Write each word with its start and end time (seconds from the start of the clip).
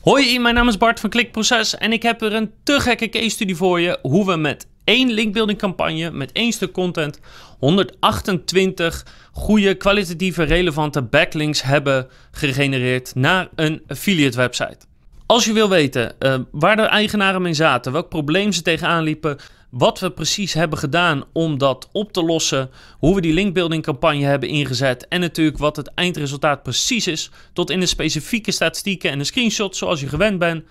Hoi, 0.00 0.38
mijn 0.38 0.54
naam 0.54 0.68
is 0.68 0.76
Bart 0.76 1.00
van 1.00 1.10
Klikproces 1.10 1.76
en 1.76 1.92
ik 1.92 2.02
heb 2.02 2.22
er 2.22 2.34
een 2.34 2.52
te 2.62 2.80
gekke 2.80 3.08
case 3.08 3.28
study 3.28 3.54
voor 3.54 3.80
je 3.80 3.98
hoe 4.02 4.26
we 4.26 4.36
met 4.36 4.66
één 4.84 5.10
linkbuilding 5.10 5.58
campagne, 5.58 6.10
met 6.10 6.32
één 6.32 6.52
stuk 6.52 6.72
content, 6.72 7.20
128 7.58 9.06
goede, 9.32 9.74
kwalitatieve, 9.74 10.42
relevante 10.42 11.02
backlinks 11.02 11.62
hebben 11.62 12.08
gegenereerd 12.30 13.14
naar 13.14 13.48
een 13.54 13.82
affiliate 13.86 14.36
website. 14.36 14.78
Als 15.26 15.44
je 15.44 15.52
wil 15.52 15.68
weten 15.68 16.14
uh, 16.18 16.38
waar 16.50 16.76
de 16.76 16.82
eigenaren 16.82 17.42
mee 17.42 17.54
zaten, 17.54 17.92
welk 17.92 18.08
probleem 18.08 18.52
ze 18.52 18.62
tegenaan 18.62 19.02
liepen, 19.02 19.38
wat 19.70 19.98
we 19.98 20.10
precies 20.10 20.52
hebben 20.52 20.78
gedaan 20.78 21.24
om 21.32 21.58
dat 21.58 21.88
op 21.92 22.12
te 22.12 22.22
lossen, 22.22 22.70
hoe 22.98 23.14
we 23.14 23.20
die 23.20 23.32
linkbuilding 23.32 23.82
campagne 23.82 24.24
hebben 24.24 24.48
ingezet 24.48 25.08
en 25.08 25.20
natuurlijk 25.20 25.58
wat 25.58 25.76
het 25.76 25.94
eindresultaat 25.94 26.62
precies 26.62 27.06
is, 27.06 27.30
tot 27.52 27.70
in 27.70 27.80
de 27.80 27.86
specifieke 27.86 28.50
statistieken 28.50 29.10
en 29.10 29.18
de 29.18 29.24
screenshots 29.24 29.78
zoals 29.78 30.00
je 30.00 30.08
gewend 30.08 30.38
bent, 30.38 30.64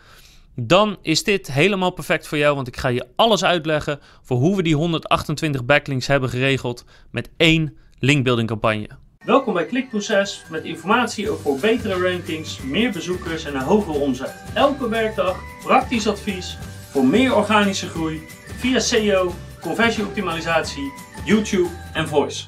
dan 0.56 0.98
is 1.02 1.24
dit 1.24 1.52
helemaal 1.52 1.92
perfect 1.92 2.28
voor 2.28 2.38
jou, 2.38 2.56
want 2.56 2.68
ik 2.68 2.78
ga 2.78 2.88
je 2.88 3.08
alles 3.16 3.44
uitleggen 3.44 4.00
voor 4.22 4.38
hoe 4.38 4.56
we 4.56 4.64
die 4.64 4.76
128 4.76 5.66
backlinks 5.66 6.08
hebben 6.08 6.30
geregeld 6.30 6.86
met 7.12 7.30
één 7.38 7.78
linkbuilding 8.00 8.48
campagne. 8.48 8.90
Welkom 9.26 9.54
bij 9.54 9.66
Klikproces 9.66 10.44
met 10.50 10.64
informatie 10.64 11.30
over 11.30 11.60
betere 11.60 12.12
rankings, 12.12 12.62
meer 12.62 12.92
bezoekers 12.92 13.46
en 13.46 13.56
een 13.56 13.62
hogere 13.62 13.98
omzet. 13.98 14.44
Elke 14.54 14.90
werkdag 14.90 15.40
praktisch 15.64 16.08
advies 16.08 16.58
voor 16.90 17.06
meer 17.06 17.36
organische 17.36 17.88
groei 17.88 18.22
via 18.60 18.80
SEO, 18.80 19.36
conversieoptimalisatie, 19.62 20.94
YouTube 21.26 21.70
en 21.94 22.08
voice. 22.08 22.46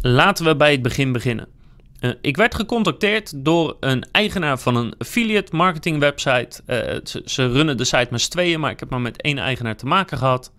Laten 0.00 0.44
we 0.44 0.56
bij 0.56 0.72
het 0.72 0.82
begin 0.82 1.12
beginnen. 1.12 1.48
Uh, 2.00 2.10
ik 2.20 2.36
werd 2.36 2.54
gecontacteerd 2.54 3.44
door 3.44 3.76
een 3.80 4.06
eigenaar 4.12 4.58
van 4.58 4.76
een 4.76 4.94
affiliate 4.98 5.56
marketing 5.56 5.98
website. 5.98 6.62
Uh, 6.66 7.20
ze, 7.24 7.52
runnen 7.52 7.76
de 7.76 7.84
site 7.84 8.08
met 8.10 8.30
tweeën, 8.30 8.60
maar 8.60 8.70
ik 8.70 8.80
heb 8.80 8.90
maar 8.90 9.00
met 9.00 9.22
één 9.22 9.38
eigenaar 9.38 9.76
te 9.76 9.86
maken 9.86 10.18
gehad. 10.18 10.52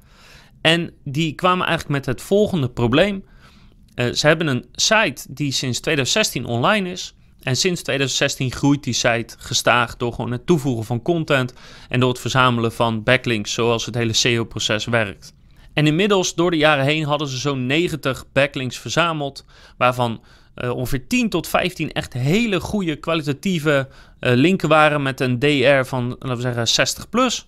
En 0.62 0.92
die 1.04 1.34
kwamen 1.34 1.68
eigenlijk 1.68 1.98
met 1.98 2.06
het 2.06 2.22
volgende 2.22 2.70
probleem. 2.70 3.26
Uh, 3.96 4.12
ze 4.14 4.28
hebben 4.28 4.48
een 4.48 4.66
site 4.72 5.26
die 5.30 5.52
sinds 5.52 5.80
2016 5.80 6.46
online 6.46 6.90
is. 6.90 7.16
En 7.46 7.56
sinds 7.56 7.82
2016 7.82 8.52
groeit 8.52 8.84
die 8.84 8.94
site 8.94 9.36
gestaag 9.38 9.98
door 9.98 10.14
gewoon 10.14 10.32
het 10.32 10.46
toevoegen 10.46 10.86
van 10.86 11.02
content 11.02 11.54
en 11.90 12.00
door 12.00 12.10
het 12.10 12.20
verzamelen 12.20 12.72
van 12.72 13.04
backlinks, 13.04 13.54
zoals 13.54 13.86
het 13.86 13.96
hele 13.96 14.14
SEO-proces 14.14 14.86
werkt. 14.86 15.34
En 15.74 15.88
inmiddels, 15.88 16.36
door 16.36 16.52
de 16.52 16.58
jaren 16.58 16.86
heen, 16.86 17.04
hadden 17.04 17.28
ze 17.28 17.38
zo'n 17.38 17.66
90 17.66 18.26
backlinks 18.32 18.78
verzameld, 18.78 19.46
waarvan 19.78 20.22
uh, 20.56 20.70
ongeveer 20.70 21.08
10 21.08 21.30
tot 21.30 21.48
15 21.48 21.92
echt 21.92 22.14
hele 22.14 22.60
goede 22.60 22.96
kwalitatieve 22.96 23.88
uh, 24.20 24.34
linken 24.34 24.70
waren 24.70 25.02
met 25.02 25.20
een 25.20 25.40
DR 25.40 25.84
van, 25.84 26.08
laten 26.08 26.36
we 26.36 26.42
zeggen, 26.42 26.68
60 26.68 27.10
plus. 27.10 27.48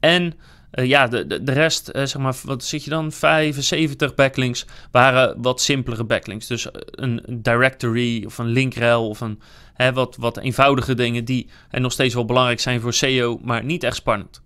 En 0.00 0.34
uh, 0.74 0.86
ja, 0.86 1.06
de, 1.06 1.26
de, 1.26 1.42
de 1.42 1.52
rest, 1.52 1.90
uh, 1.92 2.04
zeg 2.04 2.18
maar, 2.18 2.36
wat 2.42 2.64
zit 2.64 2.84
je 2.84 2.90
dan? 2.90 3.12
75 3.12 4.14
backlinks 4.14 4.66
waren 4.90 5.42
wat 5.42 5.60
simpelere 5.60 6.04
backlinks. 6.04 6.46
Dus 6.46 6.66
een 6.90 7.22
directory 7.28 8.24
of 8.24 8.38
een 8.38 8.46
linkrel 8.46 9.08
of 9.08 9.20
een 9.20 9.40
hè, 9.74 9.92
wat, 9.92 10.16
wat 10.16 10.38
eenvoudige 10.38 10.94
dingen 10.94 11.24
die 11.24 11.48
en 11.70 11.82
nog 11.82 11.92
steeds 11.92 12.14
wel 12.14 12.24
belangrijk 12.24 12.60
zijn 12.60 12.80
voor 12.80 12.92
SEO, 12.92 13.38
maar 13.42 13.64
niet 13.64 13.82
echt 13.82 13.96
spannend. 13.96 14.42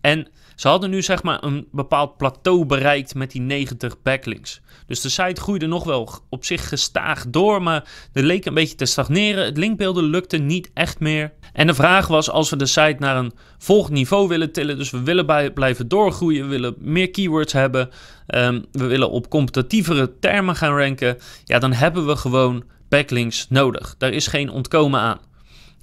En 0.00 0.28
ze 0.56 0.68
hadden 0.68 0.90
nu 0.90 1.02
zeg 1.02 1.22
maar 1.22 1.42
een 1.42 1.68
bepaald 1.72 2.16
plateau 2.16 2.64
bereikt 2.64 3.14
met 3.14 3.30
die 3.30 3.40
90 3.40 4.02
backlinks. 4.02 4.60
Dus 4.86 5.00
de 5.00 5.08
site 5.08 5.40
groeide 5.40 5.66
nog 5.66 5.84
wel 5.84 6.10
op 6.28 6.44
zich 6.44 6.68
gestaag 6.68 7.24
door, 7.28 7.62
maar 7.62 7.88
er 8.12 8.22
leek 8.22 8.44
een 8.44 8.54
beetje 8.54 8.74
te 8.74 8.84
stagneren. 8.84 9.44
Het 9.44 9.56
linkbeelden 9.56 10.04
lukte 10.04 10.36
niet 10.36 10.70
echt 10.74 11.00
meer. 11.00 11.32
En 11.58 11.66
de 11.66 11.74
vraag 11.74 12.06
was 12.06 12.30
als 12.30 12.50
we 12.50 12.56
de 12.56 12.66
site 12.66 12.96
naar 12.98 13.16
een 13.16 13.32
volgend 13.58 13.94
niveau 13.94 14.28
willen 14.28 14.52
tillen, 14.52 14.78
dus 14.78 14.90
we 14.90 15.02
willen 15.02 15.52
blijven 15.54 15.88
doorgroeien, 15.88 16.42
we 16.42 16.48
willen 16.48 16.74
meer 16.78 17.10
keywords 17.10 17.52
hebben, 17.52 17.90
um, 18.26 18.64
we 18.72 18.86
willen 18.86 19.10
op 19.10 19.28
competitievere 19.28 20.18
termen 20.18 20.56
gaan 20.56 20.76
ranken, 20.76 21.18
ja 21.44 21.58
dan 21.58 21.72
hebben 21.72 22.06
we 22.06 22.16
gewoon 22.16 22.64
backlinks 22.88 23.46
nodig. 23.48 23.94
Daar 23.98 24.12
is 24.12 24.26
geen 24.26 24.50
ontkomen 24.50 25.00
aan. 25.00 25.18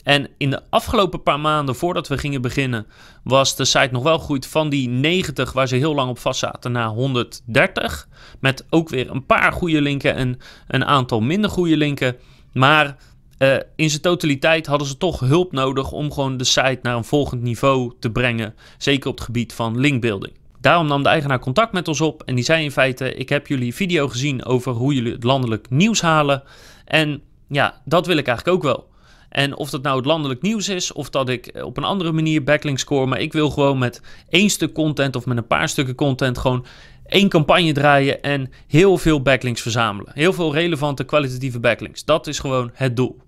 En 0.03 0.27
in 0.37 0.49
de 0.49 0.61
afgelopen 0.69 1.23
paar 1.23 1.39
maanden 1.39 1.75
voordat 1.75 2.07
we 2.07 2.17
gingen 2.17 2.41
beginnen, 2.41 2.87
was 3.23 3.55
de 3.55 3.65
site 3.65 3.89
nog 3.91 4.03
wel 4.03 4.19
gegroeid 4.19 4.47
van 4.47 4.69
die 4.69 4.89
90 4.89 5.51
waar 5.51 5.67
ze 5.67 5.75
heel 5.75 5.95
lang 5.95 6.09
op 6.09 6.19
vast 6.19 6.39
zaten 6.39 6.71
naar 6.71 6.87
130. 6.87 8.07
Met 8.39 8.65
ook 8.69 8.89
weer 8.89 9.11
een 9.11 9.25
paar 9.25 9.51
goede 9.51 9.81
linken 9.81 10.15
en 10.15 10.37
een 10.67 10.85
aantal 10.85 11.21
minder 11.21 11.49
goede 11.49 11.77
linken. 11.77 12.15
Maar 12.53 12.97
uh, 13.39 13.55
in 13.75 13.89
zijn 13.89 14.01
totaliteit 14.01 14.65
hadden 14.65 14.87
ze 14.87 14.97
toch 14.97 15.19
hulp 15.19 15.51
nodig 15.51 15.91
om 15.91 16.11
gewoon 16.11 16.37
de 16.37 16.43
site 16.43 16.79
naar 16.81 16.95
een 16.95 17.03
volgend 17.03 17.41
niveau 17.41 17.93
te 17.99 18.11
brengen. 18.11 18.55
Zeker 18.77 19.09
op 19.09 19.15
het 19.15 19.25
gebied 19.25 19.53
van 19.53 19.79
linkbuilding. 19.79 20.33
Daarom 20.61 20.87
nam 20.87 21.03
de 21.03 21.09
eigenaar 21.09 21.39
contact 21.39 21.73
met 21.73 21.87
ons 21.87 22.01
op 22.01 22.23
en 22.23 22.35
die 22.35 22.43
zei 22.43 22.63
in 22.63 22.71
feite: 22.71 23.13
Ik 23.13 23.29
heb 23.29 23.47
jullie 23.47 23.75
video 23.75 24.07
gezien 24.07 24.45
over 24.45 24.71
hoe 24.71 24.93
jullie 24.93 25.11
het 25.11 25.23
landelijk 25.23 25.69
nieuws 25.69 26.01
halen. 26.01 26.43
En 26.85 27.21
ja, 27.47 27.81
dat 27.85 28.05
wil 28.05 28.17
ik 28.17 28.27
eigenlijk 28.27 28.57
ook 28.57 28.63
wel. 28.63 28.87
En 29.29 29.57
of 29.57 29.69
dat 29.69 29.81
nou 29.81 29.97
het 29.97 30.05
landelijk 30.05 30.41
nieuws 30.41 30.69
is, 30.69 30.93
of 30.93 31.09
dat 31.09 31.29
ik 31.29 31.59
op 31.63 31.77
een 31.77 31.83
andere 31.83 32.11
manier 32.11 32.43
backlinks 32.43 32.81
score. 32.81 33.05
Maar 33.05 33.19
ik 33.19 33.33
wil 33.33 33.49
gewoon 33.49 33.77
met 33.77 34.01
één 34.29 34.49
stuk 34.49 34.73
content 34.73 35.15
of 35.15 35.25
met 35.25 35.37
een 35.37 35.47
paar 35.47 35.69
stukken 35.69 35.95
content 35.95 36.37
gewoon 36.37 36.65
één 37.05 37.29
campagne 37.29 37.71
draaien 37.71 38.21
en 38.21 38.49
heel 38.67 38.97
veel 38.97 39.21
backlinks 39.21 39.61
verzamelen. 39.61 40.11
Heel 40.15 40.33
veel 40.33 40.53
relevante 40.53 41.03
kwalitatieve 41.03 41.59
backlinks. 41.59 42.05
Dat 42.05 42.27
is 42.27 42.39
gewoon 42.39 42.71
het 42.73 42.95
doel. 42.95 43.24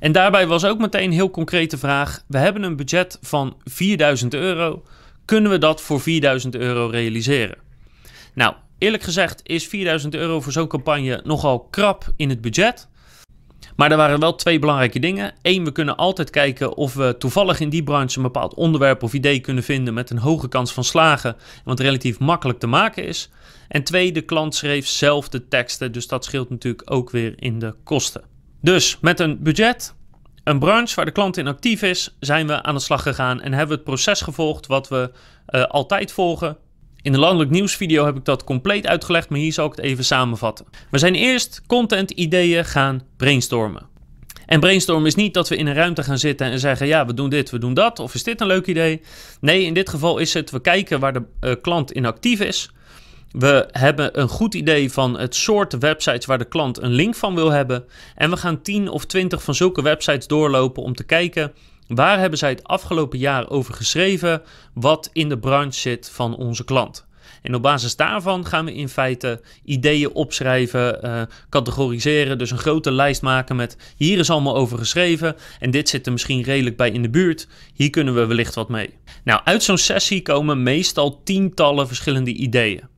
En 0.00 0.12
daarbij 0.12 0.46
was 0.46 0.64
ook 0.64 0.78
meteen 0.78 1.04
een 1.04 1.12
heel 1.12 1.30
concrete 1.30 1.78
vraag. 1.78 2.22
We 2.26 2.38
hebben 2.38 2.62
een 2.62 2.76
budget 2.76 3.18
van 3.20 3.56
4000 3.64 4.34
euro. 4.34 4.82
Kunnen 5.24 5.50
we 5.50 5.58
dat 5.58 5.80
voor 5.80 6.00
4000 6.00 6.54
euro 6.54 6.86
realiseren? 6.86 7.58
Nou, 8.34 8.54
eerlijk 8.78 9.02
gezegd 9.02 9.40
is 9.42 9.66
4000 9.66 10.14
euro 10.14 10.40
voor 10.40 10.52
zo'n 10.52 10.66
campagne 10.66 11.20
nogal 11.24 11.60
krap 11.60 12.12
in 12.16 12.28
het 12.28 12.40
budget. 12.40 12.88
Maar 13.76 13.90
er 13.90 13.96
waren 13.96 14.20
wel 14.20 14.34
twee 14.34 14.58
belangrijke 14.58 14.98
dingen. 14.98 15.34
Eén, 15.42 15.64
we 15.64 15.72
kunnen 15.72 15.96
altijd 15.96 16.30
kijken 16.30 16.76
of 16.76 16.94
we 16.94 17.14
toevallig 17.18 17.60
in 17.60 17.68
die 17.68 17.82
branche 17.82 18.16
een 18.16 18.22
bepaald 18.22 18.54
onderwerp 18.54 19.02
of 19.02 19.12
idee 19.12 19.40
kunnen 19.40 19.62
vinden 19.62 19.94
met 19.94 20.10
een 20.10 20.18
hoge 20.18 20.48
kans 20.48 20.72
van 20.72 20.84
slagen, 20.84 21.36
wat 21.64 21.80
relatief 21.80 22.18
makkelijk 22.18 22.58
te 22.58 22.66
maken 22.66 23.04
is. 23.04 23.30
En 23.68 23.84
twee, 23.84 24.12
de 24.12 24.20
klant 24.20 24.54
schreef 24.54 24.86
zelf 24.86 25.28
de 25.28 25.48
teksten, 25.48 25.92
dus 25.92 26.06
dat 26.06 26.24
scheelt 26.24 26.50
natuurlijk 26.50 26.90
ook 26.92 27.10
weer 27.10 27.34
in 27.36 27.58
de 27.58 27.74
kosten. 27.84 28.29
Dus 28.60 28.98
met 29.00 29.20
een 29.20 29.42
budget, 29.42 29.94
een 30.44 30.58
branche 30.58 30.94
waar 30.94 31.04
de 31.04 31.10
klant 31.10 31.36
in 31.36 31.46
actief 31.46 31.82
is, 31.82 32.16
zijn 32.20 32.46
we 32.46 32.62
aan 32.62 32.74
de 32.74 32.80
slag 32.80 33.02
gegaan 33.02 33.40
en 33.40 33.52
hebben 33.52 33.68
we 33.68 33.74
het 33.74 33.84
proces 33.84 34.20
gevolgd 34.20 34.66
wat 34.66 34.88
we 34.88 35.10
uh, 35.50 35.64
altijd 35.64 36.12
volgen. 36.12 36.56
In 37.02 37.12
de 37.12 37.18
landelijk 37.18 37.50
nieuwsvideo 37.50 38.04
heb 38.04 38.16
ik 38.16 38.24
dat 38.24 38.44
compleet 38.44 38.86
uitgelegd, 38.86 39.28
maar 39.28 39.38
hier 39.38 39.52
zal 39.52 39.66
ik 39.66 39.76
het 39.76 39.84
even 39.84 40.04
samenvatten. 40.04 40.66
We 40.90 40.98
zijn 40.98 41.14
eerst 41.14 41.62
content 41.66 42.10
ideeën 42.10 42.64
gaan 42.64 43.02
brainstormen. 43.16 43.88
En 44.46 44.60
brainstormen 44.60 45.06
is 45.06 45.14
niet 45.14 45.34
dat 45.34 45.48
we 45.48 45.56
in 45.56 45.66
een 45.66 45.74
ruimte 45.74 46.02
gaan 46.02 46.18
zitten 46.18 46.46
en 46.46 46.58
zeggen: 46.58 46.86
ja, 46.86 47.06
we 47.06 47.14
doen 47.14 47.28
dit, 47.28 47.50
we 47.50 47.58
doen 47.58 47.74
dat, 47.74 47.98
of 47.98 48.14
is 48.14 48.22
dit 48.22 48.40
een 48.40 48.46
leuk 48.46 48.66
idee? 48.66 49.02
Nee, 49.40 49.64
in 49.64 49.74
dit 49.74 49.88
geval 49.88 50.18
is 50.18 50.34
het: 50.34 50.50
we 50.50 50.60
kijken 50.60 51.00
waar 51.00 51.12
de 51.12 51.22
uh, 51.40 51.52
klant 51.60 51.92
in 51.92 52.06
actief 52.06 52.40
is. 52.40 52.70
We 53.30 53.68
hebben 53.70 54.20
een 54.20 54.28
goed 54.28 54.54
idee 54.54 54.92
van 54.92 55.18
het 55.18 55.34
soort 55.34 55.78
websites 55.78 56.26
waar 56.26 56.38
de 56.38 56.44
klant 56.44 56.82
een 56.82 56.92
link 56.92 57.14
van 57.14 57.34
wil 57.34 57.50
hebben. 57.50 57.84
En 58.14 58.30
we 58.30 58.36
gaan 58.36 58.62
10 58.62 58.88
of 58.88 59.04
20 59.04 59.42
van 59.42 59.54
zulke 59.54 59.82
websites 59.82 60.26
doorlopen 60.26 60.82
om 60.82 60.94
te 60.94 61.04
kijken 61.04 61.52
waar 61.86 62.18
hebben 62.18 62.38
zij 62.38 62.50
het 62.50 62.64
afgelopen 62.64 63.18
jaar 63.18 63.50
over 63.50 63.74
geschreven 63.74 64.42
wat 64.74 65.10
in 65.12 65.28
de 65.28 65.38
branche 65.38 65.80
zit 65.80 66.10
van 66.12 66.36
onze 66.36 66.64
klant. 66.64 67.08
En 67.42 67.54
op 67.54 67.62
basis 67.62 67.96
daarvan 67.96 68.46
gaan 68.46 68.64
we 68.64 68.74
in 68.74 68.88
feite 68.88 69.40
ideeën 69.64 70.12
opschrijven, 70.12 70.98
uh, 71.04 71.22
categoriseren. 71.48 72.38
Dus 72.38 72.50
een 72.50 72.58
grote 72.58 72.92
lijst 72.92 73.22
maken 73.22 73.56
met 73.56 73.76
hier 73.96 74.18
is 74.18 74.30
allemaal 74.30 74.56
over 74.56 74.78
geschreven. 74.78 75.36
En 75.58 75.70
dit 75.70 75.88
zit 75.88 76.06
er 76.06 76.12
misschien 76.12 76.42
redelijk 76.42 76.76
bij 76.76 76.90
in 76.90 77.02
de 77.02 77.10
buurt. 77.10 77.48
Hier 77.74 77.90
kunnen 77.90 78.14
we 78.14 78.26
wellicht 78.26 78.54
wat 78.54 78.68
mee. 78.68 78.94
Nou, 79.24 79.40
uit 79.44 79.62
zo'n 79.62 79.78
sessie 79.78 80.22
komen 80.22 80.62
meestal 80.62 81.22
tientallen 81.22 81.86
verschillende 81.86 82.32
ideeën. 82.32 82.89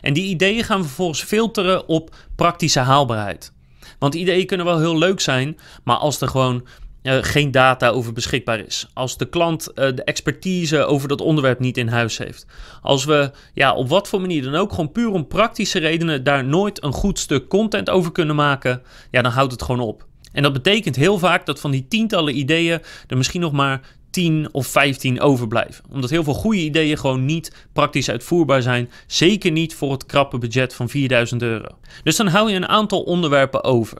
En 0.00 0.12
die 0.12 0.28
ideeën 0.28 0.64
gaan 0.64 0.80
we 0.80 0.86
vervolgens 0.86 1.22
filteren 1.22 1.88
op 1.88 2.14
praktische 2.36 2.80
haalbaarheid. 2.80 3.52
Want 3.98 4.14
ideeën 4.14 4.46
kunnen 4.46 4.66
wel 4.66 4.78
heel 4.78 4.98
leuk 4.98 5.20
zijn, 5.20 5.58
maar 5.84 5.96
als 5.96 6.20
er 6.20 6.28
gewoon 6.28 6.66
uh, 7.06 7.18
geen 7.20 7.50
data 7.50 7.88
over 7.88 8.12
beschikbaar 8.12 8.58
is. 8.58 8.88
Als 8.94 9.16
de 9.16 9.28
klant 9.28 9.68
uh, 9.68 9.74
de 9.74 10.04
expertise 10.04 10.84
over 10.84 11.08
dat 11.08 11.20
onderwerp 11.20 11.58
niet 11.58 11.76
in 11.76 11.88
huis 11.88 12.18
heeft. 12.18 12.46
Als 12.82 13.04
we 13.04 13.30
ja, 13.54 13.74
op 13.74 13.88
wat 13.88 14.08
voor 14.08 14.20
manier 14.20 14.42
dan 14.42 14.54
ook, 14.54 14.70
gewoon 14.70 14.92
puur 14.92 15.10
om 15.10 15.26
praktische 15.26 15.78
redenen, 15.78 16.24
daar 16.24 16.44
nooit 16.44 16.82
een 16.82 16.92
goed 16.92 17.18
stuk 17.18 17.48
content 17.48 17.90
over 17.90 18.12
kunnen 18.12 18.36
maken, 18.36 18.82
ja, 19.10 19.22
dan 19.22 19.32
houdt 19.32 19.52
het 19.52 19.62
gewoon 19.62 19.80
op. 19.80 20.06
En 20.32 20.42
dat 20.42 20.52
betekent 20.52 20.96
heel 20.96 21.18
vaak 21.18 21.46
dat 21.46 21.60
van 21.60 21.70
die 21.70 21.88
tientallen 21.88 22.38
ideeën 22.38 22.80
er 23.06 23.16
misschien 23.16 23.40
nog 23.40 23.52
maar 23.52 23.95
10 24.16 24.48
of 24.52 24.66
15 24.66 25.20
overblijven. 25.20 25.84
Omdat 25.90 26.10
heel 26.10 26.24
veel 26.24 26.34
goede 26.34 26.58
ideeën 26.58 26.98
gewoon 26.98 27.24
niet 27.24 27.66
praktisch 27.72 28.10
uitvoerbaar 28.10 28.62
zijn. 28.62 28.90
Zeker 29.06 29.50
niet 29.50 29.74
voor 29.74 29.92
het 29.92 30.06
krappe 30.06 30.38
budget 30.38 30.74
van 30.74 30.88
4000 30.88 31.42
euro. 31.42 31.66
Dus 32.02 32.16
dan 32.16 32.26
hou 32.26 32.50
je 32.50 32.56
een 32.56 32.68
aantal 32.68 33.02
onderwerpen 33.02 33.64
over. 33.64 33.98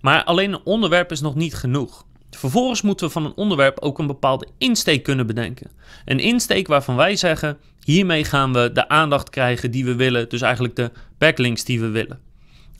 Maar 0.00 0.24
alleen 0.24 0.52
een 0.52 0.64
onderwerp 0.64 1.10
is 1.10 1.20
nog 1.20 1.34
niet 1.34 1.54
genoeg. 1.54 2.06
Vervolgens 2.30 2.82
moeten 2.82 3.06
we 3.06 3.12
van 3.12 3.24
een 3.24 3.36
onderwerp 3.36 3.80
ook 3.80 3.98
een 3.98 4.06
bepaalde 4.06 4.46
insteek 4.58 5.02
kunnen 5.02 5.26
bedenken. 5.26 5.70
Een 6.04 6.20
insteek 6.20 6.66
waarvan 6.66 6.96
wij 6.96 7.16
zeggen: 7.16 7.58
hiermee 7.84 8.24
gaan 8.24 8.52
we 8.52 8.70
de 8.72 8.88
aandacht 8.88 9.30
krijgen 9.30 9.70
die 9.70 9.84
we 9.84 9.94
willen, 9.94 10.28
dus 10.28 10.40
eigenlijk 10.40 10.76
de 10.76 10.90
backlinks 11.18 11.64
die 11.64 11.80
we 11.80 11.88
willen. 11.88 12.20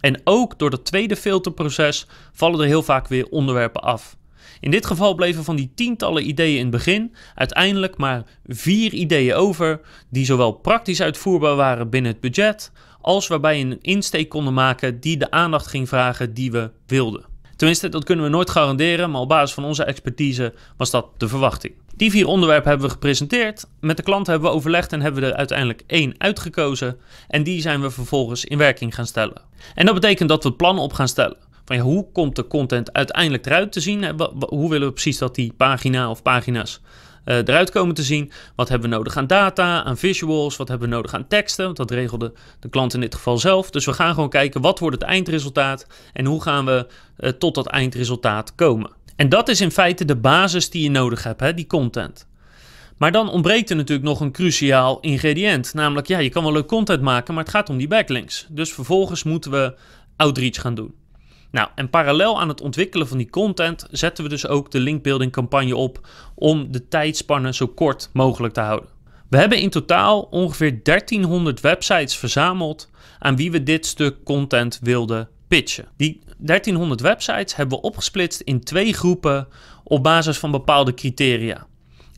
En 0.01 0.21
ook 0.25 0.59
door 0.59 0.71
dat 0.71 0.85
tweede 0.85 1.17
filterproces 1.17 2.07
vallen 2.33 2.61
er 2.61 2.67
heel 2.67 2.83
vaak 2.83 3.09
weer 3.09 3.27
onderwerpen 3.29 3.83
af. 3.83 4.17
In 4.65 4.71
dit 4.71 4.87
geval 4.87 5.15
bleven 5.15 5.45
van 5.45 5.57
die 5.57 5.73
tientallen 5.75 6.29
ideeën 6.29 6.57
in 6.57 6.63
het 6.63 6.71
begin 6.71 7.15
uiteindelijk 7.35 7.97
maar 7.97 8.23
vier 8.47 8.93
ideeën 8.93 9.35
over, 9.35 9.81
die 10.11 10.25
zowel 10.25 10.53
praktisch 10.53 11.01
uitvoerbaar 11.01 11.57
waren 11.57 11.91
binnen 11.91 12.13
het 12.13 12.21
budget, 12.21 12.73
als 13.01 13.27
waarbij 13.27 13.61
een 13.61 13.79
insteek 13.81 14.29
konden 14.29 14.55
maken 14.55 15.01
die 15.01 15.17
de 15.17 15.31
aandacht 15.31 15.67
ging 15.67 15.89
vragen 15.89 16.35
die 16.35 16.51
we 16.51 16.71
wilden. 16.87 17.25
Tenminste, 17.57 17.89
dat 17.89 18.05
kunnen 18.05 18.25
we 18.25 18.31
nooit 18.31 18.51
garanderen, 18.51 19.11
maar 19.11 19.21
op 19.21 19.29
basis 19.29 19.55
van 19.55 19.65
onze 19.65 19.85
expertise 19.85 20.55
was 20.77 20.91
dat 20.91 21.07
de 21.17 21.29
verwachting. 21.29 21.75
Die 21.97 22.11
vier 22.11 22.27
onderwerpen 22.27 22.69
hebben 22.69 22.87
we 22.87 22.93
gepresenteerd. 22.93 23.67
Met 23.81 23.97
de 23.97 24.03
klant 24.03 24.27
hebben 24.27 24.51
we 24.51 24.57
overlegd 24.57 24.93
en 24.93 25.01
hebben 25.01 25.23
we 25.23 25.29
er 25.29 25.37
uiteindelijk 25.37 25.83
één 25.87 26.15
uitgekozen. 26.19 26.97
En 27.29 27.43
die 27.43 27.61
zijn 27.61 27.81
we 27.81 27.91
vervolgens 27.91 28.45
in 28.45 28.59
werking 28.59 28.95
gaan 28.95 29.07
stellen. 29.07 29.43
En 29.75 29.87
dat 29.87 29.95
betekent 29.95 30.29
dat 30.29 30.45
we 30.45 30.53
plannen 30.53 30.83
op 30.83 30.93
gaan 30.93 31.09
stellen. 31.09 31.53
Van 31.65 31.77
ja, 31.77 31.83
hoe 31.83 32.07
komt 32.13 32.37
de 32.37 32.47
content 32.47 32.93
uiteindelijk 32.93 33.47
eruit 33.47 33.73
te 33.73 33.81
zien? 33.81 34.05
Hoe 34.49 34.71
willen 34.71 34.87
we 34.87 34.93
precies 34.93 35.19
dat 35.19 35.35
die 35.35 35.53
pagina 35.57 36.11
of 36.11 36.23
pagina's 36.23 36.81
uh, 37.25 37.37
eruit 37.37 37.71
komen 37.71 37.95
te 37.95 38.03
zien. 38.03 38.33
Wat 38.57 38.69
hebben 38.69 38.91
we 38.91 38.97
nodig 38.97 39.17
aan 39.17 39.27
data, 39.27 39.85
aan 39.85 39.97
visuals, 39.97 40.57
wat 40.57 40.69
hebben 40.69 40.89
we 40.89 40.95
nodig 40.95 41.15
aan 41.15 41.27
teksten, 41.27 41.65
want 41.65 41.77
dat 41.77 41.91
regelde 41.91 42.33
de 42.61 42.69
klant 42.69 42.95
in 42.95 43.01
dit 43.01 43.15
geval 43.15 43.39
zelf. 43.39 43.71
Dus 43.71 43.85
we 43.85 43.93
gaan 43.93 44.15
gewoon 44.15 44.29
kijken 44.29 44.61
wat 44.61 44.79
wordt 44.79 45.01
het 45.01 45.05
eindresultaat 45.05 45.87
en 46.13 46.25
hoe 46.25 46.43
gaan 46.43 46.65
we 46.65 46.87
uh, 47.19 47.31
tot 47.31 47.55
dat 47.55 47.67
eindresultaat 47.67 48.55
komen. 48.55 48.91
En 49.17 49.29
dat 49.29 49.49
is 49.49 49.61
in 49.61 49.71
feite 49.71 50.05
de 50.05 50.17
basis 50.17 50.71
die 50.71 50.83
je 50.83 50.91
nodig 50.91 51.23
hebt, 51.23 51.41
hè, 51.41 51.55
die 51.55 51.67
content. 51.67 52.27
Maar 52.97 53.13
dan 53.13 53.31
ontbreekt 53.31 53.71
er 53.71 53.77
natuurlijk 53.77 54.09
nog 54.09 54.21
een 54.21 54.33
cruciaal 54.33 55.01
ingrediënt. 55.01 55.75
Namelijk, 55.75 56.07
ja, 56.07 56.19
je 56.19 56.29
kan 56.29 56.43
wel 56.43 56.53
leuk 56.53 56.67
content 56.67 57.03
maken, 57.03 57.35
maar 57.35 57.43
het 57.43 57.53
gaat 57.53 57.69
om 57.69 57.77
die 57.77 57.89
backlinks. 57.89 58.47
Dus 58.49 58.73
vervolgens 58.73 59.23
moeten 59.23 59.51
we 59.51 59.75
outreach 60.17 60.61
gaan 60.61 60.75
doen. 60.75 60.95
Nou, 61.55 61.69
en 61.75 61.91
parallel 61.91 62.41
aan 62.41 62.49
het 62.49 62.61
ontwikkelen 62.61 63.09
van 63.09 63.19
die 63.19 63.31
content 63.31 63.87
zetten 63.91 64.25
we 64.25 64.31
dus 64.31 64.47
ook 64.47 64.71
de 64.71 64.81
linkbuilding 64.81 65.33
campagne 65.33 65.77
op 65.77 66.07
om 66.35 66.73
de 66.73 66.89
tijdspanne 66.89 67.55
zo 67.55 67.67
kort 67.67 68.11
mogelijk 68.13 68.55
te 68.55 68.61
houden. 68.61 68.89
We 69.29 69.37
hebben 69.37 69.59
in 69.59 69.71
totaal 69.71 70.21
ongeveer 70.21 70.83
1300 70.83 71.61
websites 71.61 72.17
verzameld 72.17 72.91
aan 73.19 73.37
wie 73.37 73.51
we 73.51 73.63
dit 73.63 73.87
stuk 73.87 74.25
content 74.25 74.79
wilden 74.83 75.29
pitchen. 75.49 75.89
Die 75.97 76.21
1300 76.39 77.01
websites 77.01 77.57
hebben 77.57 77.79
we 77.79 77.85
opgesplitst 77.85 78.41
in 78.41 78.65
twee 78.65 78.93
groepen 78.93 79.49
op 79.85 80.03
basis 80.03 80.39
van 80.39 80.51
bepaalde 80.51 80.95
criteria. 80.95 81.67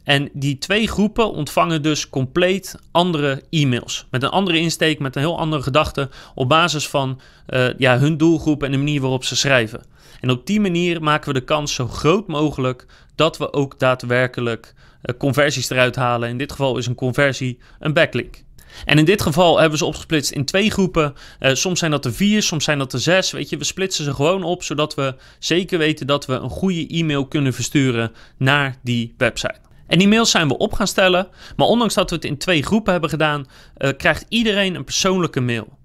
En 0.06 0.28
die 0.32 0.58
twee 0.58 0.88
groepen 0.88 1.32
ontvangen 1.32 1.82
dus 1.82 2.08
compleet 2.08 2.74
andere 2.90 3.42
e-mails. 3.50 4.06
Met 4.10 4.22
een 4.22 4.28
andere 4.28 4.58
insteek, 4.58 4.98
met 4.98 5.16
een 5.16 5.22
heel 5.22 5.38
andere 5.38 5.62
gedachte. 5.62 6.08
Op 6.34 6.48
basis 6.48 6.88
van 6.88 7.20
uh, 7.48 7.68
ja, 7.78 7.98
hun 7.98 8.16
doelgroep 8.16 8.62
en 8.62 8.70
de 8.70 8.76
manier 8.76 9.00
waarop 9.00 9.24
ze 9.24 9.36
schrijven. 9.36 9.84
En 10.20 10.30
op 10.30 10.46
die 10.46 10.60
manier 10.60 11.02
maken 11.02 11.28
we 11.32 11.38
de 11.38 11.44
kans 11.44 11.74
zo 11.74 11.88
groot 11.88 12.26
mogelijk 12.26 12.86
dat 13.14 13.38
we 13.38 13.52
ook 13.52 13.78
daadwerkelijk 13.78 14.74
uh, 15.02 15.16
conversies 15.18 15.70
eruit 15.70 15.96
halen. 15.96 16.28
In 16.28 16.38
dit 16.38 16.50
geval 16.50 16.78
is 16.78 16.86
een 16.86 16.94
conversie 16.94 17.58
een 17.78 17.92
backlink. 17.92 18.44
En 18.84 18.98
in 18.98 19.04
dit 19.04 19.22
geval 19.22 19.58
hebben 19.58 19.78
ze 19.78 19.84
opgesplitst 19.84 20.30
in 20.30 20.44
twee 20.44 20.70
groepen. 20.70 21.14
Uh, 21.40 21.54
soms 21.54 21.78
zijn 21.78 21.90
dat 21.90 22.04
er 22.04 22.14
vier, 22.14 22.42
soms 22.42 22.64
zijn 22.64 22.78
dat 22.78 22.92
er 22.92 23.00
zes. 23.00 23.30
Weet 23.30 23.48
je, 23.48 23.56
we 23.56 23.64
splitsen 23.64 24.04
ze 24.04 24.14
gewoon 24.14 24.42
op 24.42 24.62
zodat 24.62 24.94
we 24.94 25.14
zeker 25.38 25.78
weten 25.78 26.06
dat 26.06 26.26
we 26.26 26.32
een 26.32 26.50
goede 26.50 26.86
e-mail 26.86 27.26
kunnen 27.26 27.52
versturen 27.52 28.12
naar 28.36 28.76
die 28.82 29.14
website. 29.16 29.65
En 29.86 29.98
die 29.98 30.08
mails 30.08 30.30
zijn 30.30 30.48
we 30.48 30.58
op 30.58 30.72
gaan 30.72 30.86
stellen, 30.86 31.28
maar 31.56 31.66
ondanks 31.66 31.94
dat 31.94 32.10
we 32.10 32.16
het 32.16 32.24
in 32.24 32.38
twee 32.38 32.62
groepen 32.62 32.92
hebben 32.92 33.10
gedaan, 33.10 33.46
uh, 33.78 33.90
krijgt 33.96 34.24
iedereen 34.28 34.74
een 34.74 34.84
persoonlijke 34.84 35.40
mail. 35.40 35.78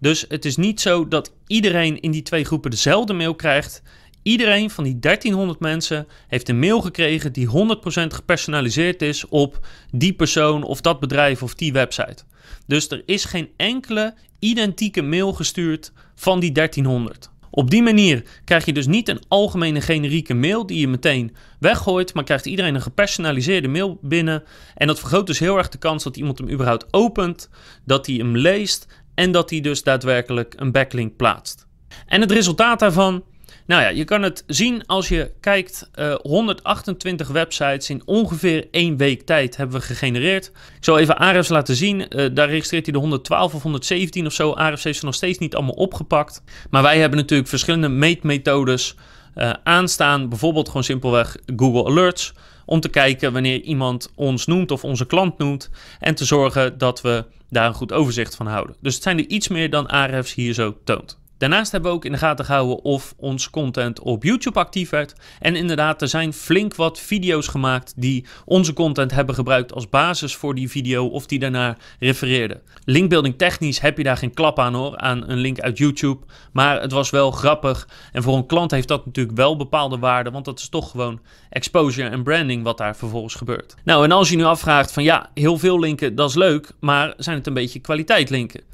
Dus 0.00 0.24
het 0.28 0.44
is 0.44 0.56
niet 0.56 0.80
zo 0.80 1.08
dat 1.08 1.32
iedereen 1.46 2.00
in 2.00 2.10
die 2.10 2.22
twee 2.22 2.44
groepen 2.44 2.70
dezelfde 2.70 3.12
mail 3.12 3.34
krijgt. 3.34 3.82
Iedereen 4.22 4.70
van 4.70 4.84
die 4.84 4.98
1300 4.98 5.60
mensen 5.60 6.06
heeft 6.28 6.48
een 6.48 6.58
mail 6.58 6.80
gekregen 6.80 7.32
die 7.32 7.46
100% 7.46 7.50
gepersonaliseerd 7.90 9.02
is 9.02 9.28
op 9.28 9.66
die 9.90 10.12
persoon 10.12 10.62
of 10.62 10.80
dat 10.80 11.00
bedrijf 11.00 11.42
of 11.42 11.54
die 11.54 11.72
website. 11.72 12.24
Dus 12.66 12.88
er 12.88 13.02
is 13.06 13.24
geen 13.24 13.48
enkele 13.56 14.14
identieke 14.38 15.02
mail 15.02 15.32
gestuurd 15.32 15.92
van 16.14 16.40
die 16.40 16.52
1300. 16.52 17.31
Op 17.54 17.70
die 17.70 17.82
manier 17.82 18.24
krijg 18.44 18.64
je 18.64 18.72
dus 18.72 18.86
niet 18.86 19.08
een 19.08 19.22
algemene 19.28 19.80
generieke 19.80 20.34
mail 20.34 20.66
die 20.66 20.80
je 20.80 20.88
meteen 20.88 21.36
weggooit, 21.58 22.14
maar 22.14 22.24
krijgt 22.24 22.46
iedereen 22.46 22.74
een 22.74 22.82
gepersonaliseerde 22.82 23.68
mail 23.68 23.98
binnen. 24.02 24.42
En 24.74 24.86
dat 24.86 24.98
vergroot 24.98 25.26
dus 25.26 25.38
heel 25.38 25.56
erg 25.56 25.68
de 25.68 25.78
kans 25.78 26.04
dat 26.04 26.16
iemand 26.16 26.38
hem 26.38 26.50
überhaupt 26.50 26.86
opent, 26.90 27.48
dat 27.84 28.06
hij 28.06 28.14
hem 28.14 28.36
leest 28.36 28.86
en 29.14 29.32
dat 29.32 29.50
hij 29.50 29.60
dus 29.60 29.82
daadwerkelijk 29.82 30.54
een 30.56 30.72
backlink 30.72 31.16
plaatst. 31.16 31.66
En 32.06 32.20
het 32.20 32.32
resultaat 32.32 32.78
daarvan 32.78 33.24
nou 33.66 33.82
ja, 33.82 33.88
je 33.88 34.04
kan 34.04 34.22
het 34.22 34.44
zien 34.46 34.86
als 34.86 35.08
je 35.08 35.30
kijkt. 35.40 35.90
Uh, 35.94 36.12
eh, 36.12 36.18
128 36.20 37.28
websites 37.28 37.90
in 37.90 38.02
ongeveer 38.04 38.68
één 38.70 38.96
week 38.96 39.22
tijd 39.22 39.56
hebben 39.56 39.80
we 39.80 39.86
gegenereerd. 39.86 40.46
Ik 40.76 40.84
zal 40.84 40.98
even 40.98 41.16
Ahrefs 41.16 41.48
laten 41.48 41.76
zien. 41.76 42.06
Uh, 42.08 42.28
daar 42.32 42.48
registreert 42.48 42.84
hij 42.84 42.92
de 42.92 42.98
112 42.98 43.54
of 43.54 43.62
117 43.62 44.26
of 44.26 44.32
zo. 44.32 44.52
Ahrefs 44.52 44.84
heeft 44.84 44.98
ze 44.98 45.04
nog 45.04 45.14
steeds 45.14 45.38
niet 45.38 45.54
allemaal 45.54 45.74
opgepakt. 45.74 46.42
Maar 46.70 46.82
wij 46.82 46.98
hebben 46.98 47.18
natuurlijk 47.18 47.48
verschillende 47.48 47.88
meetmethodes 47.88 48.94
uh, 49.36 49.52
aanstaan. 49.64 50.28
Bijvoorbeeld 50.28 50.66
gewoon 50.66 50.84
simpelweg 50.84 51.36
Google 51.56 51.84
Alerts. 51.84 52.32
Om 52.64 52.80
te 52.80 52.88
kijken 52.88 53.32
wanneer 53.32 53.60
iemand 53.60 54.10
ons 54.14 54.46
noemt 54.46 54.70
of 54.70 54.84
onze 54.84 55.06
klant 55.06 55.38
noemt. 55.38 55.70
En 56.00 56.14
te 56.14 56.24
zorgen 56.24 56.78
dat 56.78 57.00
we 57.00 57.24
daar 57.50 57.66
een 57.66 57.74
goed 57.74 57.92
overzicht 57.92 58.36
van 58.36 58.46
houden. 58.46 58.76
Dus 58.80 58.94
het 58.94 59.02
zijn 59.02 59.18
er 59.18 59.26
iets 59.26 59.48
meer 59.48 59.70
dan 59.70 59.86
Ahrefs 59.86 60.34
hier 60.34 60.54
zo 60.54 60.76
toont. 60.84 61.20
Daarnaast 61.42 61.72
hebben 61.72 61.90
we 61.90 61.96
ook 61.96 62.04
in 62.04 62.12
de 62.12 62.18
gaten 62.18 62.44
gehouden 62.44 62.84
of 62.84 63.14
ons 63.16 63.50
content 63.50 64.00
op 64.00 64.22
YouTube 64.22 64.58
actief 64.58 64.90
werd. 64.90 65.14
En 65.40 65.56
inderdaad, 65.56 66.02
er 66.02 66.08
zijn 66.08 66.32
flink 66.32 66.74
wat 66.74 67.00
video's 67.00 67.48
gemaakt 67.48 67.92
die 67.96 68.26
onze 68.44 68.72
content 68.72 69.10
hebben 69.10 69.34
gebruikt 69.34 69.72
als 69.72 69.88
basis 69.88 70.36
voor 70.36 70.54
die 70.54 70.70
video 70.70 71.06
of 71.06 71.26
die 71.26 71.38
daarna 71.38 71.76
refereerden. 71.98 72.60
Linkbuilding 72.84 73.38
technisch 73.38 73.80
heb 73.80 73.96
je 73.96 74.04
daar 74.04 74.16
geen 74.16 74.34
klap 74.34 74.58
aan 74.58 74.74
hoor, 74.74 74.96
aan 74.96 75.28
een 75.28 75.38
link 75.38 75.60
uit 75.60 75.78
YouTube. 75.78 76.24
Maar 76.52 76.80
het 76.80 76.92
was 76.92 77.10
wel 77.10 77.30
grappig. 77.30 77.88
En 78.12 78.22
voor 78.22 78.36
een 78.36 78.46
klant 78.46 78.70
heeft 78.70 78.88
dat 78.88 79.06
natuurlijk 79.06 79.36
wel 79.36 79.56
bepaalde 79.56 79.98
waarde, 79.98 80.30
want 80.30 80.44
dat 80.44 80.58
is 80.58 80.68
toch 80.68 80.90
gewoon 80.90 81.20
exposure 81.50 82.08
en 82.08 82.22
branding 82.22 82.62
wat 82.62 82.78
daar 82.78 82.96
vervolgens 82.96 83.34
gebeurt. 83.34 83.74
Nou, 83.84 84.04
en 84.04 84.12
als 84.12 84.28
je 84.28 84.36
nu 84.36 84.44
afvraagt 84.44 84.92
van 84.92 85.02
ja, 85.02 85.30
heel 85.34 85.58
veel 85.58 85.78
linken, 85.78 86.14
dat 86.14 86.28
is 86.28 86.34
leuk, 86.34 86.72
maar 86.80 87.14
zijn 87.16 87.36
het 87.36 87.46
een 87.46 87.54
beetje 87.54 87.80
kwaliteit 87.80 88.30
linken? 88.30 88.71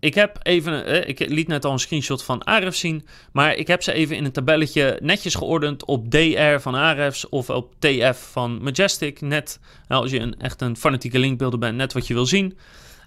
Ik 0.00 0.14
heb 0.14 0.38
even, 0.42 0.84
eh, 0.84 1.08
ik 1.08 1.28
liet 1.28 1.48
net 1.48 1.64
al 1.64 1.72
een 1.72 1.78
screenshot 1.78 2.24
van 2.24 2.42
Ahrefs 2.42 2.78
zien, 2.78 3.06
maar 3.32 3.54
ik 3.54 3.66
heb 3.66 3.82
ze 3.82 3.92
even 3.92 4.16
in 4.16 4.24
een 4.24 4.32
tabelletje 4.32 4.98
netjes 5.02 5.34
geordend 5.34 5.84
op 5.84 6.10
DR 6.10 6.58
van 6.58 6.74
Ahrefs 6.74 7.28
of 7.28 7.50
op 7.50 7.74
TF 7.78 8.28
van 8.32 8.62
Majestic. 8.62 9.20
Net 9.20 9.60
nou, 9.88 10.02
als 10.02 10.10
je 10.10 10.18
een, 10.18 10.40
echt 10.40 10.60
een 10.60 10.76
fanatieke 10.76 11.18
linkbeelder 11.18 11.58
bent, 11.58 11.76
net 11.76 11.92
wat 11.92 12.06
je 12.06 12.14
wil 12.14 12.26
zien. 12.26 12.58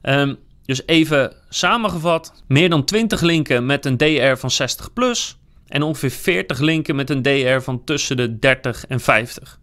Um, 0.04 0.38
dus 0.66 0.82
even 0.86 1.34
samengevat, 1.50 2.44
meer 2.48 2.70
dan 2.70 2.86
20 2.86 3.22
linken 3.22 3.66
met 3.66 3.86
een 3.86 3.98
DR 3.98 4.36
van 4.36 4.52
60 4.52 4.94
plus 4.94 5.38
en 5.68 5.84
ongeveer 5.84 6.12
40 6.12 6.60
linken 6.60 6.96
met 6.96 7.10
een 7.10 7.22
DR 7.22 7.60
van 7.60 7.84
tussen 7.84 8.18
de 8.18 8.40
30 8.40 8.86
en 8.88 9.00
50. 9.00 9.60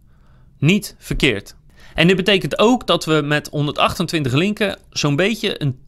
Niet 0.59 0.95
verkeerd. 0.99 1.55
En 1.95 2.07
dit 2.07 2.15
betekent 2.15 2.59
ook 2.59 2.87
dat 2.87 3.05
we 3.05 3.21
met 3.23 3.47
128 3.51 4.33
linken 4.33 4.77
zo'n 4.89 5.15
beetje 5.15 5.61
een 5.61 5.79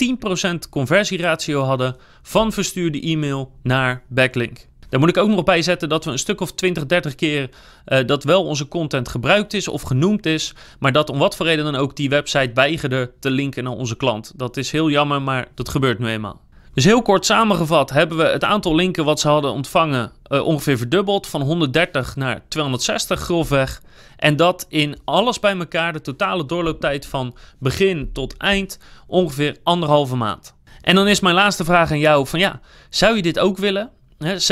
10% 0.65 0.69
conversieratio 0.69 1.62
hadden 1.62 1.95
van 2.22 2.51
verstuurde 2.51 3.01
e-mail 3.01 3.51
naar 3.63 4.03
backlink. 4.07 4.67
Daar 4.89 5.01
moet 5.01 5.12
ik 5.12 5.17
ook 5.17 5.29
nog 5.29 5.43
bij 5.43 5.62
zetten 5.62 5.89
dat 5.89 6.05
we 6.05 6.12
een 6.12 6.19
stuk 6.19 6.41
of 6.41 6.51
20, 6.51 6.86
30 6.86 7.15
keer 7.15 7.50
uh, 7.88 8.00
dat 8.05 8.24
wel 8.24 8.45
onze 8.45 8.67
content 8.67 9.10
gebruikt 9.10 9.53
is 9.53 9.67
of 9.67 9.81
genoemd 9.81 10.25
is, 10.25 10.53
maar 10.79 10.91
dat 10.91 11.10
om 11.10 11.17
wat 11.17 11.36
voor 11.36 11.45
reden 11.45 11.65
dan 11.65 11.75
ook 11.75 11.95
die 11.95 12.10
website 12.10 12.51
weigerde 12.53 13.12
te 13.19 13.31
linken 13.31 13.63
naar 13.63 13.74
onze 13.74 13.98
klant. 13.98 14.33
Dat 14.36 14.57
is 14.57 14.72
heel 14.72 14.89
jammer, 14.89 15.22
maar 15.22 15.48
dat 15.53 15.69
gebeurt 15.69 16.00
nu 16.00 16.07
eenmaal. 16.07 16.41
Dus 16.74 16.84
heel 16.84 17.01
kort 17.01 17.25
samengevat 17.25 17.89
hebben 17.89 18.18
we 18.18 18.24
het 18.24 18.44
aantal 18.44 18.75
linken 18.75 19.06
wat 19.06 19.20
ze 19.20 19.27
hadden 19.27 19.51
ontvangen 19.51 20.12
uh, 20.27 20.46
ongeveer 20.46 20.77
verdubbeld 20.77 21.27
van 21.27 21.42
130 21.42 22.15
naar 22.15 22.42
260 22.48 23.20
grofweg. 23.20 23.82
En 24.18 24.36
dat 24.36 24.65
in 24.70 24.98
alles 25.06 25.39
bij 25.39 25.58
elkaar, 25.58 25.94
de 25.94 26.01
totale 26.01 26.46
doorlooptijd 26.46 27.06
van 27.06 27.36
begin 27.60 28.10
tot 28.13 28.38
eind, 28.38 28.80
ongeveer 29.08 29.58
anderhalve 29.63 30.15
maand. 30.15 30.56
En 30.82 30.96
dan 30.96 31.08
is 31.08 31.20
mijn 31.20 31.36
laatste 31.36 31.63
vraag 31.63 31.92
aan 31.92 32.00
jou 32.00 32.27
van 32.27 32.39
ja, 32.39 32.60
zou 32.89 33.15
je 33.15 33.22
dit 33.22 33.39
ook 33.39 33.58
willen? 33.58 33.92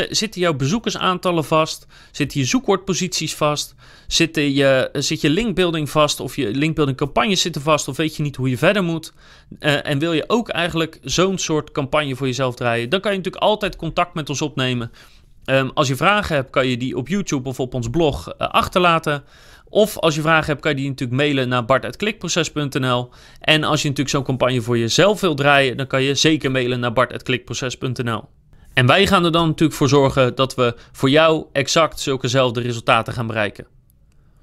Zitten 0.09 0.41
jouw 0.41 0.53
bezoekersaantallen 0.53 1.45
vast? 1.45 1.87
Zitten 2.11 2.39
je 2.39 2.45
zoekwoordposities 2.45 3.35
vast? 3.35 3.75
Zitten 4.07 4.53
je, 4.53 4.89
zit 4.93 5.21
je 5.21 5.29
linkbuilding 5.29 5.89
vast? 5.89 6.19
Of 6.19 6.35
je 6.35 6.47
linkbuilding 6.47 6.97
campagnes 6.97 7.41
zitten 7.41 7.61
vast? 7.61 7.87
Of 7.87 7.97
weet 7.97 8.15
je 8.15 8.23
niet 8.23 8.35
hoe 8.35 8.49
je 8.49 8.57
verder 8.57 8.83
moet? 8.83 9.13
Uh, 9.59 9.87
en 9.87 9.99
wil 9.99 10.13
je 10.13 10.23
ook 10.27 10.49
eigenlijk 10.49 10.99
zo'n 11.03 11.37
soort 11.37 11.71
campagne 11.71 12.15
voor 12.15 12.27
jezelf 12.27 12.55
draaien? 12.55 12.89
Dan 12.89 12.99
kan 12.99 13.11
je 13.11 13.17
natuurlijk 13.17 13.43
altijd 13.43 13.75
contact 13.75 14.13
met 14.13 14.29
ons 14.29 14.41
opnemen. 14.41 14.91
Ehm, 15.45 15.69
als 15.73 15.87
je 15.87 15.95
vragen 15.95 16.35
hebt, 16.35 16.49
kan 16.49 16.67
je 16.67 16.77
die 16.77 16.97
op 16.97 17.07
YouTube 17.07 17.49
of 17.49 17.59
op 17.59 17.73
ons 17.73 17.89
blog 17.89 18.27
uh, 18.27 18.33
achterlaten. 18.47 19.23
Of 19.69 19.97
als 19.97 20.15
je 20.15 20.21
vragen 20.21 20.45
hebt, 20.45 20.61
kan 20.61 20.71
je 20.71 20.77
die 20.77 20.89
natuurlijk 20.89 21.21
mailen 21.21 21.49
naar 21.49 21.65
bart.klikproces.nl. 21.65 23.09
En 23.39 23.63
als 23.63 23.81
je 23.81 23.87
natuurlijk 23.87 24.15
zo'n 24.15 24.23
campagne 24.23 24.61
voor 24.61 24.77
jezelf 24.77 25.21
wilt 25.21 25.37
draaien, 25.37 25.77
dan 25.77 25.87
kan 25.87 26.03
je 26.03 26.15
zeker 26.15 26.51
mailen 26.51 26.79
naar 26.79 26.93
bart.klikproces.nl. 26.93 28.29
En 28.73 28.85
wij 28.85 29.07
gaan 29.07 29.25
er 29.25 29.31
dan 29.31 29.47
natuurlijk 29.47 29.77
voor 29.77 29.89
zorgen 29.89 30.35
dat 30.35 30.55
we 30.55 30.75
voor 30.91 31.09
jou 31.09 31.45
exact 31.51 31.99
zulkezelfde 31.99 32.61
resultaten 32.61 33.13
gaan 33.13 33.27
bereiken. 33.27 33.67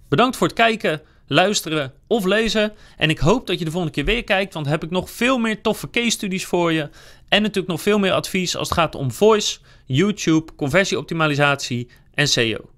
Bedankt 0.08 0.36
voor 0.36 0.46
het 0.46 0.56
kijken, 0.56 1.02
luisteren 1.26 1.92
of 2.06 2.24
lezen. 2.24 2.72
En 2.96 3.10
ik 3.10 3.18
hoop 3.18 3.46
dat 3.46 3.58
je 3.58 3.64
de 3.64 3.70
volgende 3.70 3.94
keer 3.94 4.04
weer 4.04 4.24
kijkt, 4.24 4.54
want 4.54 4.66
heb 4.66 4.84
ik 4.84 4.90
nog 4.90 5.10
veel 5.10 5.38
meer 5.38 5.60
toffe 5.60 5.90
case 5.90 6.10
studies 6.10 6.46
voor 6.46 6.72
je. 6.72 6.88
En 7.28 7.42
natuurlijk 7.42 7.68
nog 7.68 7.82
veel 7.82 7.98
meer 7.98 8.12
advies 8.12 8.56
als 8.56 8.68
het 8.68 8.78
gaat 8.78 8.94
om 8.94 9.12
voice, 9.12 9.58
YouTube, 9.86 10.54
conversieoptimalisatie 10.54 11.88
en 12.14 12.28
SEO. 12.28 12.70